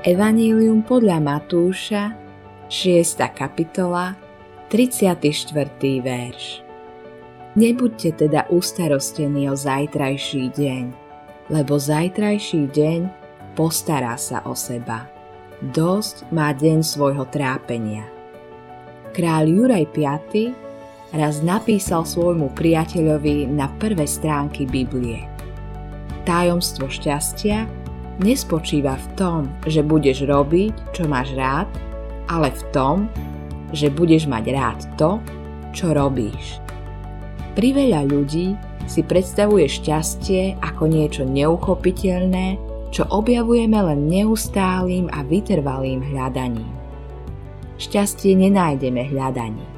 Evanílium 0.00 0.80
podľa 0.80 1.20
Matúša, 1.20 2.16
6. 2.72 3.20
kapitola, 3.36 4.16
34. 4.72 5.52
verš. 6.00 6.64
Nebuďte 7.52 8.24
teda 8.24 8.48
ustarostení 8.48 9.52
o 9.52 9.54
zajtrajší 9.60 10.56
deň, 10.56 10.84
lebo 11.52 11.76
zajtrajší 11.76 12.72
deň 12.72 13.00
postará 13.52 14.16
sa 14.16 14.40
o 14.48 14.56
seba. 14.56 15.04
Dosť 15.60 16.32
má 16.32 16.56
deň 16.56 16.80
svojho 16.80 17.28
trápenia. 17.28 18.08
Kráľ 19.12 19.44
Juraj 19.52 19.84
V 19.92 20.00
raz 21.12 21.44
napísal 21.44 22.08
svojmu 22.08 22.56
priateľovi 22.56 23.52
na 23.52 23.68
prvé 23.76 24.08
stránky 24.08 24.64
Biblie. 24.64 25.28
Tajomstvo 26.24 26.88
šťastia 26.88 27.79
nespočíva 28.20 28.94
v 28.94 29.06
tom, 29.16 29.40
že 29.64 29.80
budeš 29.80 30.28
robiť, 30.28 30.94
čo 30.94 31.08
máš 31.08 31.32
rád, 31.34 31.68
ale 32.28 32.52
v 32.52 32.62
tom, 32.70 32.96
že 33.74 33.90
budeš 33.90 34.28
mať 34.30 34.44
rád 34.54 34.78
to, 34.94 35.18
čo 35.74 35.90
robíš. 35.96 36.60
Pri 37.58 37.74
veľa 37.74 38.06
ľudí 38.06 38.54
si 38.86 39.02
predstavuje 39.02 39.66
šťastie 39.66 40.58
ako 40.62 40.86
niečo 40.86 41.22
neuchopiteľné, 41.26 42.58
čo 42.90 43.06
objavujeme 43.06 43.78
len 43.78 44.10
neustálým 44.10 45.06
a 45.14 45.22
vytrvalým 45.22 46.02
hľadaním. 46.02 46.70
Šťastie 47.78 48.34
nenájdeme 48.34 49.08
hľadaním. 49.08 49.70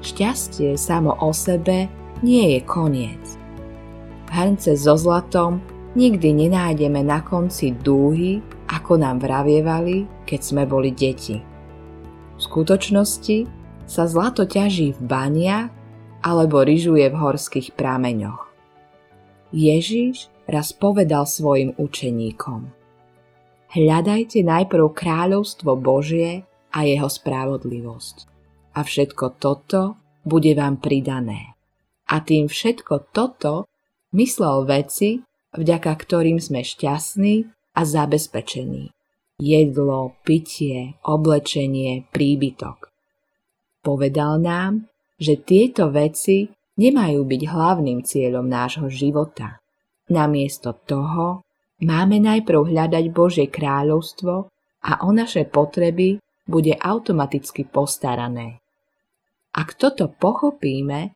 Šťastie 0.00 0.78
samo 0.78 1.18
o 1.20 1.34
sebe 1.34 1.90
nie 2.22 2.56
je 2.56 2.60
koniec. 2.64 3.24
Hrnce 4.30 4.74
so 4.74 4.98
zlatom 4.98 5.62
nikdy 5.94 6.46
nenájdeme 6.46 7.00
na 7.06 7.22
konci 7.22 7.74
dúhy, 7.74 8.42
ako 8.70 8.98
nám 8.98 9.22
vravievali, 9.22 10.26
keď 10.26 10.40
sme 10.42 10.62
boli 10.66 10.90
deti. 10.90 11.38
V 12.34 12.40
skutočnosti 12.42 13.46
sa 13.86 14.04
zlato 14.10 14.44
ťaží 14.44 14.98
v 14.98 15.00
baniach 15.06 15.70
alebo 16.24 16.66
ryžuje 16.66 17.06
v 17.08 17.16
horských 17.16 17.78
prameňoch. 17.78 18.42
Ježiš 19.54 20.32
raz 20.50 20.74
povedal 20.74 21.30
svojim 21.30 21.78
učeníkom 21.78 22.84
Hľadajte 23.74 24.46
najprv 24.46 24.86
kráľovstvo 24.94 25.74
Božie 25.74 26.46
a 26.70 26.86
jeho 26.86 27.10
spravodlivosť. 27.10 28.16
A 28.74 28.82
všetko 28.82 29.38
toto 29.38 29.98
bude 30.22 30.54
vám 30.54 30.78
pridané. 30.78 31.58
A 32.10 32.22
tým 32.22 32.46
všetko 32.46 33.10
toto 33.10 33.66
myslel 34.14 34.66
veci, 34.66 35.22
vďaka 35.54 35.92
ktorým 35.94 36.42
sme 36.42 36.66
šťastní 36.66 37.48
a 37.74 37.80
zabezpečení. 37.82 38.90
Jedlo, 39.38 40.14
pitie, 40.22 40.94
oblečenie, 41.02 42.06
príbytok. 42.14 42.90
Povedal 43.82 44.38
nám, 44.38 44.86
že 45.18 45.38
tieto 45.42 45.90
veci 45.90 46.46
nemajú 46.78 47.20
byť 47.22 47.42
hlavným 47.50 48.02
cieľom 48.06 48.46
nášho 48.46 48.86
života. 48.90 49.58
Namiesto 50.10 50.74
toho 50.86 51.42
máme 51.82 52.22
najprv 52.22 52.70
hľadať 52.70 53.04
Božie 53.10 53.46
kráľovstvo 53.50 54.50
a 54.84 54.92
o 55.02 55.10
naše 55.10 55.48
potreby 55.48 56.22
bude 56.44 56.76
automaticky 56.76 57.64
postarané. 57.64 58.60
Ak 59.54 59.78
toto 59.78 60.10
pochopíme, 60.10 61.14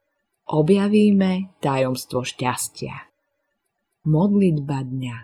objavíme 0.49 1.61
tajomstvo 1.61 2.25
šťastia. 2.25 3.08
Modlitba 4.09 4.89
dňa 4.89 5.17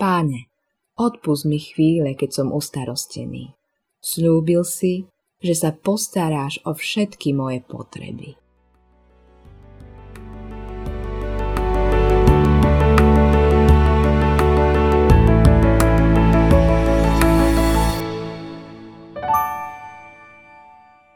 Páne, 0.00 0.48
odpust 0.96 1.44
mi 1.44 1.60
chvíle, 1.60 2.16
keď 2.16 2.30
som 2.32 2.48
ustarostený. 2.48 3.52
Sľúbil 4.00 4.64
si, 4.64 5.04
že 5.44 5.52
sa 5.52 5.76
postaráš 5.76 6.64
o 6.64 6.72
všetky 6.72 7.36
moje 7.36 7.60
potreby. 7.60 8.40